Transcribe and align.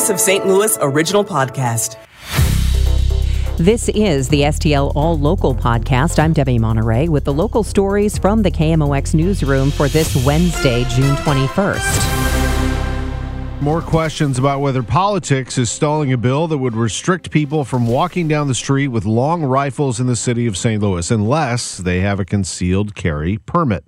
Voice 0.00 0.08
of 0.08 0.18
St. 0.18 0.46
Louis 0.46 0.78
original 0.80 1.22
podcast. 1.22 1.98
This 3.58 3.90
is 3.90 4.30
the 4.30 4.44
STL 4.44 4.92
All 4.94 5.18
Local 5.18 5.54
podcast. 5.54 6.18
I'm 6.18 6.32
Debbie 6.32 6.58
Monterey 6.58 7.08
with 7.08 7.24
the 7.24 7.34
local 7.34 7.62
stories 7.62 8.16
from 8.16 8.40
the 8.40 8.50
KMOX 8.50 9.12
newsroom 9.12 9.70
for 9.70 9.88
this 9.88 10.24
Wednesday, 10.24 10.84
June 10.84 11.16
21st. 11.16 13.60
More 13.60 13.82
questions 13.82 14.38
about 14.38 14.62
whether 14.62 14.82
politics 14.82 15.58
is 15.58 15.70
stalling 15.70 16.14
a 16.14 16.16
bill 16.16 16.48
that 16.48 16.56
would 16.56 16.76
restrict 16.76 17.30
people 17.30 17.66
from 17.66 17.86
walking 17.86 18.26
down 18.26 18.48
the 18.48 18.54
street 18.54 18.88
with 18.88 19.04
long 19.04 19.42
rifles 19.42 20.00
in 20.00 20.06
the 20.06 20.16
city 20.16 20.46
of 20.46 20.56
St. 20.56 20.82
Louis 20.82 21.10
unless 21.10 21.76
they 21.76 22.00
have 22.00 22.18
a 22.18 22.24
concealed 22.24 22.94
carry 22.94 23.36
permit. 23.36 23.84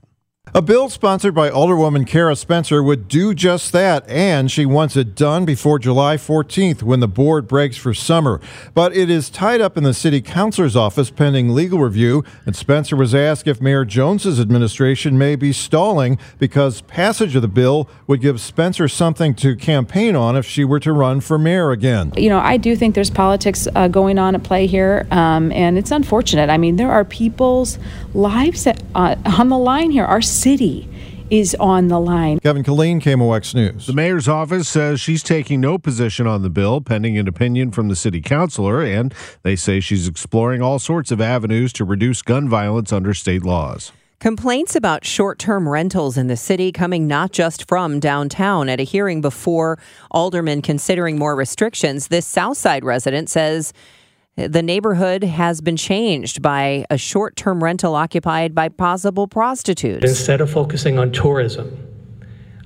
A 0.55 0.61
bill 0.61 0.91
sponsored 0.91 1.35
by 1.35 1.49
Alderwoman 1.49 2.07
Kara 2.07 2.37
Spencer 2.37 2.83
would 2.83 3.09
do 3.09 3.33
just 3.33 3.73
that, 3.73 4.07
and 4.07 4.51
she 4.51 4.67
wants 4.67 4.99
it 4.99 5.15
done 5.15 5.47
before 5.47 5.79
July 5.79 6.19
14th 6.19 6.83
when 6.83 7.01
the 7.01 7.09
board 7.09 7.49
breaks 7.49 7.79
for 7.79 7.95
summer. 7.95 8.39
But 8.75 8.95
it 8.95 9.09
is 9.09 9.31
tied 9.31 9.63
up 9.63 9.79
in 9.79 9.83
the 9.83 9.95
city 9.95 10.21
counselor's 10.21 10.77
office 10.77 11.09
pending 11.09 11.55
legal 11.55 11.79
review, 11.79 12.23
and 12.45 12.55
Spencer 12.55 12.97
was 12.97 13.15
asked 13.15 13.49
if 13.49 13.63
Mayor 13.63 13.87
Jones's 13.87 14.39
administration 14.39 15.17
may 15.17 15.37
be 15.37 15.55
stalling 15.55 16.19
because 16.39 16.83
passage 16.83 17.35
of 17.35 17.41
the 17.41 17.49
bill 17.49 17.89
would 18.07 18.21
give 18.21 18.39
Spencer 18.39 18.89
something 18.89 19.35
to 19.37 19.57
campaign 19.57 20.15
on 20.15 20.37
if 20.37 20.45
she 20.45 20.67
were 20.67 20.81
to 20.81 20.93
run 20.93 21.23
for 21.23 21.39
mayor 21.39 21.71
again. 21.71 22.13
You 22.15 22.29
know, 22.29 22.41
I 22.41 22.59
do 22.59 22.77
think 22.77 22.95
there's 22.95 23.09
politics 23.09 23.67
uh, 23.75 23.89
going 23.89 24.19
on 24.19 24.35
at 24.35 24.43
play 24.43 24.67
here, 24.67 25.07
um, 25.13 25.51
and 25.53 25.79
it's 25.79 25.91
unfortunate. 25.91 26.51
I 26.51 26.59
mean, 26.59 26.77
there 26.77 26.93
are 26.93 27.07
people's 27.07 27.79
lives 28.13 28.65
that, 28.65 28.83
uh, 28.95 29.17
on 29.25 29.49
the 29.49 29.57
line 29.57 29.91
here. 29.91 30.05
Our 30.05 30.21
city 30.43 30.89
is 31.31 31.55
on 31.61 31.87
the 31.87 32.01
line. 32.01 32.41
Kevin 32.41 32.65
Killeen, 32.65 33.01
KMOX 33.01 33.55
News. 33.55 33.87
The 33.87 33.93
mayor's 33.93 34.27
office 34.27 34.69
says 34.69 35.01
she's 35.01 35.23
taking 35.23 35.61
no 35.61 35.79
position 35.79 36.27
on 36.27 36.43
the 36.43 36.51
bill, 36.51 36.81
pending 36.81 37.17
an 37.17 37.29
opinion 37.29 37.71
from 37.71 37.87
the 37.87 37.95
city 37.95 38.21
counselor, 38.21 38.83
and 38.83 39.15
they 39.45 39.55
say 39.55 39.79
she's 39.79 40.09
exploring 40.09 40.61
all 40.61 40.81
sorts 40.81 41.13
of 41.13 41.21
avenues 41.21 41.73
to 41.75 41.85
reduce 41.85 42.23
gun 42.23 42.49
violence 42.49 42.93
under 42.93 43.15
state 43.15 43.45
laws. 43.45 43.93
Complaints 44.19 44.75
about 44.75 45.05
short 45.05 45.39
term 45.39 45.69
rentals 45.69 46.19
in 46.19 46.27
the 46.27 46.37
city 46.37 46.73
coming 46.73 47.07
not 47.07 47.31
just 47.31 47.69
from 47.69 48.01
downtown. 48.01 48.69
At 48.69 48.81
a 48.81 48.85
hearing 48.85 49.21
before 49.21 49.79
aldermen 50.11 50.61
considering 50.61 51.19
more 51.19 51.37
restrictions, 51.37 52.09
this 52.09 52.27
Southside 52.27 52.85
resident 52.85 53.31
says 53.31 53.73
the 54.37 54.63
neighborhood 54.63 55.25
has 55.25 55.61
been 55.61 55.77
changed 55.77 56.41
by 56.41 56.87
a 56.91 56.97
short 56.97 57.37
term 57.37 57.63
rental 57.63 57.95
occupied 57.95 58.55
by 58.55 58.69
possible 58.69 59.27
prostitutes. 59.27 60.05
Instead 60.05 60.41
of 60.41 60.51
focusing 60.51 60.99
on 60.99 61.13
tourism, 61.13 61.79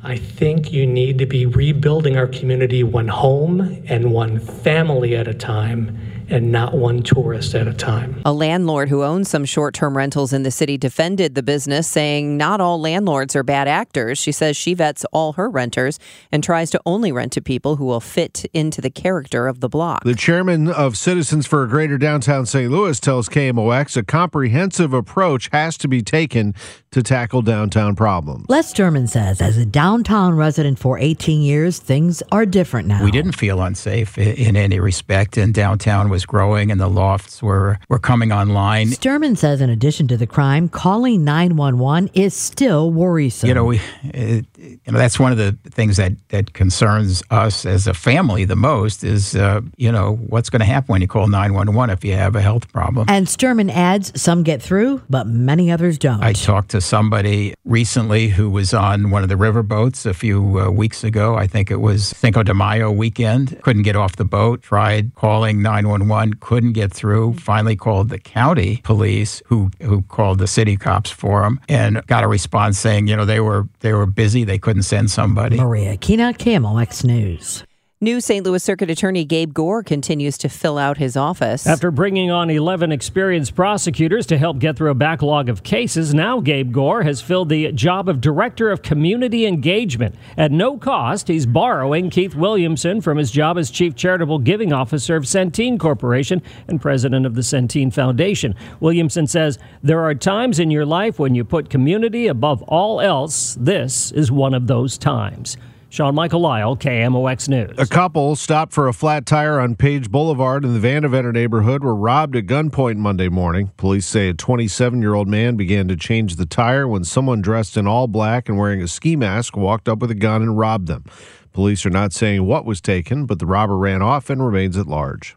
I 0.03 0.17
think 0.17 0.73
you 0.73 0.87
need 0.87 1.19
to 1.19 1.27
be 1.27 1.47
rebuilding 1.47 2.17
our 2.17 2.29
community 2.29 2.85
one 2.85 3.09
home 3.09 3.83
and 3.89 4.13
one 4.13 4.39
family 4.39 5.17
at 5.17 5.27
a 5.27 5.35
time 5.35 5.99
and 6.29 6.51
not 6.51 6.75
one 6.75 7.03
tourist 7.03 7.55
at 7.55 7.69
a 7.69 7.73
time. 7.73 8.21
A 8.25 8.33
landlord 8.33 8.89
who 8.89 9.03
owns 9.03 9.29
some 9.29 9.45
short 9.45 9.75
term 9.75 9.97
rentals 9.97 10.33
in 10.33 10.43
the 10.43 10.51
city 10.51 10.77
defended 10.77 11.35
the 11.35 11.43
business, 11.43 11.87
saying 11.87 12.37
not 12.37 12.61
all 12.61 12.81
landlords 12.81 13.37
are 13.37 13.43
bad 13.43 13.69
actors. 13.69 14.19
She 14.19 14.33
says 14.33 14.57
she 14.57 14.75
vets 14.75 15.05
all 15.13 15.35
her 15.35 15.49
renters 15.49 15.99
and 16.33 16.43
tries 16.43 16.71
to 16.71 16.81
only 16.87 17.13
rent 17.13 17.33
to 17.33 17.41
people 17.41 17.77
who 17.77 17.85
will 17.85 18.01
fit 18.01 18.45
into 18.53 18.81
the 18.81 18.91
character 18.91 19.47
of 19.47 19.61
the 19.61 19.69
block. 19.69 20.05
The 20.05 20.15
chairman 20.15 20.69
of 20.69 20.97
Citizens 20.97 21.47
for 21.47 21.63
a 21.63 21.69
Greater 21.69 21.99
Downtown 21.99 22.47
St. 22.47 22.71
Louis 22.71 22.99
tells 22.99 23.29
KMOX 23.29 23.97
a 23.97 24.03
comprehensive 24.03 24.93
approach 24.93 25.49
has 25.53 25.77
to 25.79 25.89
be 25.89 26.03
taken 26.03 26.55
to 26.97 27.03
tackle 27.03 27.43
downtown 27.43 27.95
problems. 27.95 28.47
Les 28.49 28.67
Sterman 28.67 29.07
says, 29.07 29.43
as 29.43 29.59
a 29.59 29.67
downtown 29.67 30.35
resident 30.35 30.79
for 30.79 30.99
18 30.99 31.43
years, 31.43 31.79
things 31.79 32.23
are 32.33 32.47
different 32.47 32.89
now. 32.89 33.05
We 33.05 33.11
didn't 33.11 33.33
feel 33.33 33.61
unsafe 33.61 34.17
in 34.17 34.57
any 34.57 34.81
respect, 34.81 35.37
and 35.37 35.53
downtown 35.53 36.09
was 36.09 36.25
growing 36.25 36.73
and 36.73 36.81
the 36.81 36.89
lofts 36.89 37.43
were, 37.43 37.79
were 37.91 37.99
coming 37.99 38.33
online. 38.33 38.89
Sterman 38.89 39.37
says, 39.37 39.61
in 39.61 39.69
addition 39.69 40.09
to 40.09 40.17
the 40.17 40.27
crime, 40.27 40.71
calling 40.71 41.23
911 41.23 42.09
is 42.15 42.33
still 42.33 42.91
worrisome. 42.91 43.49
You 43.49 43.55
know, 43.55 43.67
we, 43.67 43.81
it, 44.05 44.47
you 44.57 44.81
know 44.87 44.97
that's 44.97 45.21
one 45.21 45.33
of 45.33 45.39
the 45.39 45.53
things 45.71 45.99
that, 45.99 46.13
that 46.31 46.55
concerns 46.55 47.23
us 47.31 47.67
as 47.67 47.87
a 47.87 47.93
family 47.93 48.47
the 48.47 48.57
most 48.57 49.05
is, 49.05 49.37
uh, 49.37 49.61
you 49.77 49.93
know, 49.93 50.15
what's 50.15 50.49
going 50.49 50.61
to 50.61 50.67
happen 50.67 50.93
when 50.93 51.03
you 51.03 51.09
call 51.09 51.29
911 51.29 51.93
if 51.93 52.07
you 52.07 52.15
have 52.15 52.37
a 52.37 52.41
health 52.41 52.73
problem. 52.73 53.05
And 53.11 53.29
Sterman 53.29 53.69
adds, 53.69 54.19
some 54.19 54.45
get 54.45 54.63
through, 54.63 55.03
but 55.11 55.27
many 55.27 55.71
others 55.71 55.99
don't. 55.99 56.23
I 56.23 56.33
talked 56.33 56.71
to 56.71 56.86
somebody 56.87 57.55
recently 57.65 58.29
who 58.29 58.49
was 58.49 58.73
on 58.73 59.11
one 59.11 59.23
of 59.23 59.29
the 59.29 59.35
riverboats 59.35 60.07
a 60.07 60.15
few 60.15 60.61
uh, 60.61 60.71
weeks 60.71 61.05
ago. 61.05 61.37
I 61.37 61.47
think 61.47 61.71
it 61.71 61.81
was 61.81 62.09
Cinco 62.09 62.43
de 62.43 62.55
Mayo 62.55 62.91
weekend. 62.91 63.61
Couldn't 63.63 63.83
get 63.83 63.97
off 63.97 64.17
the 64.17 64.25
boat, 64.25 64.63
tried 64.63 65.15
calling 65.15 65.63
911, 65.63 66.35
couldn't 66.41 66.73
get 66.73 66.93
through, 66.93 67.35
finally 67.35 67.77
called 67.77 68.09
the 68.09 68.19
county 68.19 68.81
police 68.85 69.43
who 69.47 69.71
who 69.83 70.03
called 70.03 70.39
the 70.39 70.47
city 70.47 70.77
cops 70.77 71.11
for 71.11 71.45
him 71.45 71.61
and 71.69 72.07
got 72.07 72.25
a 72.25 72.29
response 72.29 72.79
saying, 72.79 73.09
you 73.09 73.17
know, 73.17 73.25
they 73.25 73.41
were 73.41 73.69
they 73.81 73.93
were 73.93 74.07
busy, 74.07 74.45
they 74.45 74.59
couldn't 74.59 74.83
send 74.83 75.11
somebody. 75.11 75.57
Maria 75.57 75.97
Kina, 75.97 76.33
KMOX 76.33 77.05
News. 77.05 77.65
New 78.03 78.21
St. 78.21 78.45
Louis 78.45 78.63
Circuit 78.63 78.91
Attorney 78.91 79.25
Gabe 79.25 79.55
Gore 79.55 79.83
continues 79.83 80.37
to 80.37 80.51
fill 80.51 80.77
out 80.77 80.99
his 80.99 81.17
office. 81.17 81.67
After 81.67 81.91
bringing 81.91 82.31
on 82.31 82.51
11 82.51 82.93
experienced 82.93 83.55
prosecutors 83.55 84.27
to 84.27 84.37
help 84.37 84.59
get 84.59 84.77
through 84.77 84.91
a 84.91 84.95
backlog 84.95 85.49
of 85.49 85.63
cases, 85.63 86.13
now 86.13 86.41
Gabe 86.41 86.73
Gore 86.73 87.05
has 87.05 87.23
filled 87.23 87.49
the 87.49 87.73
job 87.73 88.11
of 88.11 88.21
Director 88.21 88.71
of 88.71 88.83
Community 88.83 89.47
Engagement. 89.47 90.15
At 90.37 90.53
no 90.53 90.77
cost, 90.77 91.29
he's 91.29 91.47
borrowing 91.47 92.11
Keith 92.11 92.35
Williamson 92.35 93.01
from 93.01 93.17
his 93.17 93.31
job 93.31 93.57
as 93.57 93.71
Chief 93.71 93.95
Charitable 93.95 94.41
Giving 94.41 94.75
Officer 94.75 95.17
of 95.17 95.25
Centene 95.25 95.81
Corporation 95.81 96.43
and 96.69 96.79
President 96.79 97.25
of 97.25 97.35
the 97.35 97.41
Centene 97.41 97.91
Foundation. 97.91 98.55
Williamson 98.79 99.27
says, 99.27 99.59
There 99.83 100.05
are 100.05 100.15
times 100.15 100.59
in 100.59 100.71
your 100.71 100.85
life 100.85 101.19
when 101.19 101.35
you 101.35 101.45
put 101.45 101.71
community 101.71 102.27
above 102.27 102.61
all 102.65 103.01
else. 103.01 103.57
This 103.59 104.13
is 104.13 104.31
one 104.31 104.53
of 104.53 104.67
those 104.67 104.99
times. 104.99 105.57
Sean 105.89 106.15
Michael 106.15 106.41
Lyle, 106.41 106.77
KMOX 106.77 107.49
News. 107.49 107.77
A 107.79 107.87
couple 107.87 108.35
stopped 108.37 108.73
for 108.73 108.89
a 108.89 108.93
flat 108.93 109.25
tire 109.25 109.61
on 109.61 109.77
Page 109.77 110.11
Boulevard 110.11 110.65
in 110.65 110.79
the 110.79 110.87
Vandeventer 110.87 111.33
neighborhood 111.33 111.85
were 111.85 111.95
robbed 111.95 112.37
at 112.37 112.47
gunpoint 112.47 112.97
Monday 112.97 113.29
morning. 113.29 113.71
Police 113.77 114.07
say 114.07 114.29
a 114.29 114.35
27 114.35 115.01
year 115.01 115.15
old 115.15 115.29
man 115.29 115.57
began 115.57 115.89
to 115.89 115.97
change 115.97 116.37
the 116.37 116.47
tire 116.47 116.89
when 116.89 117.05
someone 117.05 117.41
dressed 117.41 117.77
in 117.77 117.87
all 117.87 118.09
black 118.09 118.49
and 118.49 118.59
wearing 118.59 118.83
a 118.83 118.89
ski 118.89 119.17
mask 119.17 119.57
walked 119.57 119.89
up 119.89 120.01
with 120.01 120.11
a 120.11 120.15
gun 120.15 120.43
and 120.43 120.59
robbed 120.59 120.89
them. 120.89 121.05
Police 121.53 121.87
are 121.87 121.91
not 121.91 122.13
saying 122.13 122.45
what 122.45 122.67
was 122.67 122.81
taken, 122.81 123.25
but 123.25 123.39
the 123.39 123.47
robber 123.47 123.79
ran 123.79 124.03
off 124.03 124.29
and 124.29 124.45
remains 124.45 124.77
at 124.77 124.87
large. 124.87 125.37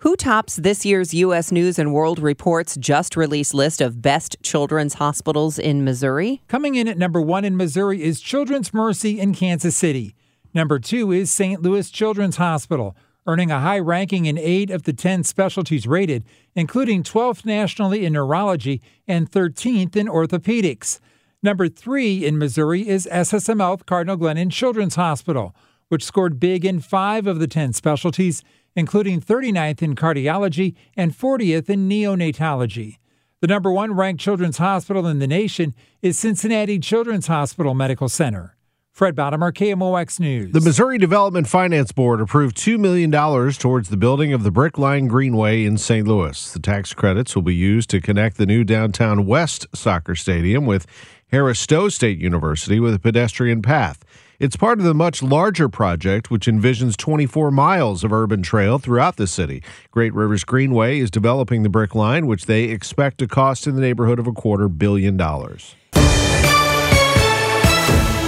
Who 0.00 0.14
tops 0.14 0.56
this 0.56 0.84
year's 0.84 1.14
U.S. 1.14 1.50
News 1.50 1.78
and 1.78 1.94
World 1.94 2.18
Report's 2.18 2.76
just 2.76 3.16
released 3.16 3.54
list 3.54 3.80
of 3.80 4.02
best 4.02 4.36
children's 4.42 4.92
hospitals 4.94 5.58
in 5.58 5.84
Missouri? 5.84 6.42
Coming 6.48 6.74
in 6.74 6.86
at 6.86 6.98
number 6.98 7.18
one 7.18 7.46
in 7.46 7.56
Missouri 7.56 8.02
is 8.02 8.20
Children's 8.20 8.74
Mercy 8.74 9.18
in 9.18 9.34
Kansas 9.34 9.74
City. 9.74 10.14
Number 10.52 10.78
two 10.78 11.12
is 11.12 11.32
St. 11.32 11.62
Louis 11.62 11.88
Children's 11.88 12.36
Hospital, 12.36 12.94
earning 13.26 13.50
a 13.50 13.60
high 13.60 13.78
ranking 13.78 14.26
in 14.26 14.36
eight 14.36 14.68
of 14.70 14.82
the 14.82 14.92
10 14.92 15.24
specialties 15.24 15.86
rated, 15.86 16.24
including 16.54 17.02
12th 17.02 17.46
nationally 17.46 18.04
in 18.04 18.12
neurology 18.12 18.82
and 19.08 19.30
13th 19.30 19.96
in 19.96 20.08
orthopedics. 20.08 21.00
Number 21.42 21.70
three 21.70 22.22
in 22.22 22.36
Missouri 22.36 22.86
is 22.86 23.08
SSM 23.10 23.60
Health 23.60 23.86
Cardinal 23.86 24.18
Glennon 24.18 24.52
Children's 24.52 24.96
Hospital, 24.96 25.56
which 25.88 26.04
scored 26.04 26.40
big 26.40 26.64
in 26.64 26.80
five 26.80 27.26
of 27.26 27.38
the 27.38 27.46
10 27.46 27.72
specialties 27.72 28.42
including 28.76 29.20
39th 29.20 29.82
in 29.82 29.96
cardiology 29.96 30.74
and 30.96 31.16
40th 31.16 31.68
in 31.68 31.88
neonatology. 31.88 32.98
The 33.40 33.46
number 33.46 33.72
one 33.72 33.94
ranked 33.94 34.20
children's 34.20 34.58
hospital 34.58 35.06
in 35.06 35.18
the 35.18 35.26
nation 35.26 35.74
is 36.02 36.18
Cincinnati 36.18 36.78
Children's 36.78 37.26
Hospital 37.26 37.74
Medical 37.74 38.08
Center. 38.08 38.56
Fred 38.92 39.14
Bodimer, 39.14 39.52
KMOX 39.52 40.20
News. 40.20 40.52
The 40.52 40.60
Missouri 40.60 40.96
Development 40.96 41.46
Finance 41.46 41.92
Board 41.92 42.18
approved 42.18 42.56
$2 42.56 42.78
million 42.78 43.10
towards 43.52 43.90
the 43.90 43.96
building 43.98 44.32
of 44.32 44.42
the 44.42 44.50
Brick 44.50 44.78
Line 44.78 45.06
Greenway 45.06 45.64
in 45.64 45.76
St. 45.76 46.08
Louis. 46.08 46.50
The 46.50 46.60
tax 46.60 46.94
credits 46.94 47.34
will 47.34 47.42
be 47.42 47.54
used 47.54 47.90
to 47.90 48.00
connect 48.00 48.38
the 48.38 48.46
new 48.46 48.64
downtown 48.64 49.26
West 49.26 49.66
soccer 49.74 50.14
stadium 50.14 50.64
with 50.64 50.86
Harris 51.26 51.60
Stowe 51.60 51.90
State 51.90 52.18
University 52.18 52.80
with 52.80 52.94
a 52.94 52.98
pedestrian 52.98 53.60
path. 53.60 54.02
It's 54.38 54.56
part 54.56 54.78
of 54.78 54.84
the 54.84 54.92
much 54.92 55.22
larger 55.22 55.68
project, 55.68 56.30
which 56.30 56.46
envisions 56.46 56.94
24 56.96 57.50
miles 57.50 58.04
of 58.04 58.12
urban 58.12 58.42
trail 58.42 58.78
throughout 58.78 59.16
the 59.16 59.26
city. 59.26 59.62
Great 59.90 60.12
Rivers 60.12 60.44
Greenway 60.44 60.98
is 60.98 61.10
developing 61.10 61.62
the 61.62 61.70
Brick 61.70 61.94
Line, 61.94 62.26
which 62.26 62.44
they 62.44 62.64
expect 62.64 63.16
to 63.18 63.26
cost 63.26 63.66
in 63.66 63.76
the 63.76 63.80
neighborhood 63.80 64.18
of 64.18 64.26
a 64.26 64.32
quarter 64.32 64.68
billion 64.68 65.16
dollars. 65.16 65.74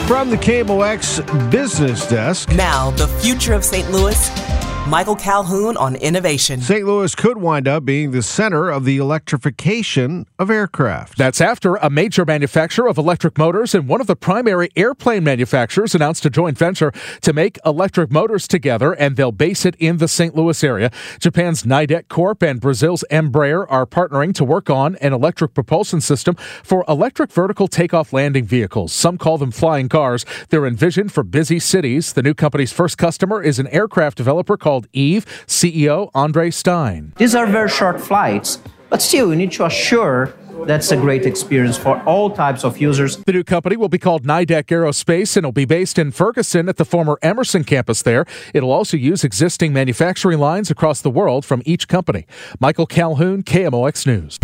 From 0.06 0.30
the 0.30 0.38
KMOX 0.38 1.50
business 1.50 2.08
desk. 2.08 2.50
Now, 2.52 2.90
the 2.92 3.06
future 3.06 3.52
of 3.52 3.62
St. 3.62 3.90
Louis 3.90 4.57
Michael 4.88 5.16
Calhoun 5.16 5.76
on 5.76 5.96
innovation. 5.96 6.62
St. 6.62 6.86
Louis 6.86 7.14
could 7.14 7.36
wind 7.36 7.68
up 7.68 7.84
being 7.84 8.10
the 8.10 8.22
center 8.22 8.70
of 8.70 8.86
the 8.86 8.96
electrification 8.96 10.24
of 10.38 10.50
aircraft. 10.50 11.18
That's 11.18 11.42
after 11.42 11.76
a 11.76 11.90
major 11.90 12.24
manufacturer 12.24 12.88
of 12.88 12.96
electric 12.96 13.36
motors 13.36 13.74
and 13.74 13.86
one 13.86 14.00
of 14.00 14.06
the 14.06 14.16
primary 14.16 14.70
airplane 14.76 15.24
manufacturers 15.24 15.94
announced 15.94 16.24
a 16.24 16.30
joint 16.30 16.56
venture 16.56 16.90
to 17.20 17.34
make 17.34 17.58
electric 17.66 18.10
motors 18.10 18.48
together, 18.48 18.94
and 18.94 19.16
they'll 19.16 19.30
base 19.30 19.66
it 19.66 19.76
in 19.78 19.98
the 19.98 20.08
St. 20.08 20.34
Louis 20.34 20.64
area. 20.64 20.90
Japan's 21.20 21.64
Nidec 21.64 22.08
Corp 22.08 22.42
and 22.42 22.58
Brazil's 22.58 23.04
Embraer 23.10 23.66
are 23.68 23.84
partnering 23.84 24.34
to 24.36 24.44
work 24.44 24.70
on 24.70 24.96
an 24.96 25.12
electric 25.12 25.52
propulsion 25.52 26.00
system 26.00 26.34
for 26.64 26.86
electric 26.88 27.30
vertical 27.30 27.68
takeoff 27.68 28.14
landing 28.14 28.46
vehicles. 28.46 28.94
Some 28.94 29.18
call 29.18 29.36
them 29.36 29.50
flying 29.50 29.90
cars. 29.90 30.24
They're 30.48 30.66
envisioned 30.66 31.12
for 31.12 31.22
busy 31.22 31.58
cities. 31.58 32.14
The 32.14 32.22
new 32.22 32.32
company's 32.32 32.72
first 32.72 32.96
customer 32.96 33.42
is 33.42 33.58
an 33.58 33.66
aircraft 33.66 34.16
developer 34.16 34.56
called 34.56 34.77
Eve, 34.92 35.24
CEO 35.46 36.10
Andre 36.14 36.50
Stein. 36.50 37.12
These 37.16 37.34
are 37.34 37.46
very 37.46 37.68
short 37.68 38.00
flights, 38.00 38.58
but 38.90 39.02
still, 39.02 39.30
you 39.30 39.36
need 39.36 39.52
to 39.52 39.66
assure 39.66 40.34
that's 40.66 40.90
a 40.90 40.96
great 40.96 41.26
experience 41.26 41.76
for 41.76 42.02
all 42.02 42.30
types 42.30 42.64
of 42.64 42.78
users. 42.78 43.16
The 43.18 43.32
new 43.32 43.44
company 43.44 43.76
will 43.76 43.88
be 43.88 43.98
called 43.98 44.24
Nidec 44.24 44.64
Aerospace 44.64 45.36
and 45.36 45.46
will 45.46 45.52
be 45.52 45.64
based 45.64 45.98
in 45.98 46.10
Ferguson 46.10 46.68
at 46.68 46.76
the 46.76 46.84
former 46.84 47.18
Emerson 47.22 47.64
campus 47.64 48.02
there. 48.02 48.26
It'll 48.52 48.72
also 48.72 48.96
use 48.96 49.24
existing 49.24 49.72
manufacturing 49.72 50.38
lines 50.38 50.70
across 50.70 51.00
the 51.00 51.10
world 51.10 51.44
from 51.44 51.62
each 51.64 51.88
company. 51.88 52.26
Michael 52.60 52.86
Calhoun, 52.86 53.42
KMOX 53.42 54.06
News. 54.06 54.38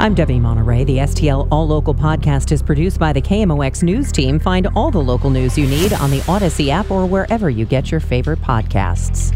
I'm 0.00 0.14
Debbie 0.14 0.38
Monterey. 0.38 0.84
The 0.84 0.98
STL 0.98 1.48
All 1.50 1.66
Local 1.66 1.92
podcast 1.92 2.52
is 2.52 2.62
produced 2.62 3.00
by 3.00 3.12
the 3.12 3.20
KMOX 3.20 3.82
News 3.82 4.12
team. 4.12 4.38
Find 4.38 4.68
all 4.76 4.92
the 4.92 5.00
local 5.00 5.28
news 5.28 5.58
you 5.58 5.66
need 5.66 5.92
on 5.92 6.12
the 6.12 6.20
Audacy 6.20 6.68
app 6.68 6.92
or 6.92 7.04
wherever 7.04 7.50
you 7.50 7.64
get 7.64 7.90
your 7.90 7.98
favorite 7.98 8.40
podcasts. 8.40 9.34